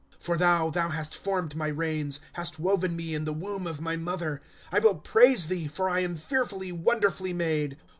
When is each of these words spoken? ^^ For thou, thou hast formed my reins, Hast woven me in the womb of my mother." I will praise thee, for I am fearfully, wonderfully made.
^^ 0.15 0.15
For 0.17 0.35
thou, 0.35 0.71
thou 0.71 0.89
hast 0.89 1.13
formed 1.15 1.55
my 1.55 1.67
reins, 1.67 2.19
Hast 2.33 2.57
woven 2.57 2.95
me 2.95 3.13
in 3.13 3.25
the 3.25 3.31
womb 3.33 3.67
of 3.67 3.81
my 3.81 3.97
mother." 3.97 4.41
I 4.71 4.79
will 4.79 4.95
praise 4.95 5.45
thee, 5.45 5.67
for 5.67 5.87
I 5.91 5.99
am 5.99 6.15
fearfully, 6.15 6.71
wonderfully 6.71 7.33
made. 7.33 7.77